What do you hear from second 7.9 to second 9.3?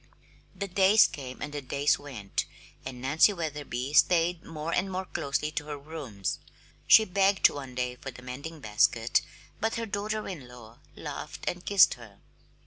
for the mending basket,